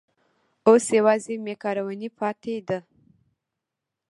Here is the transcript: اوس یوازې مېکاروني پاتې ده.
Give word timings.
اوس 0.67 0.85
یوازې 0.97 1.33
مېکاروني 1.47 2.09
پاتې 2.19 2.55
ده. 2.67 2.79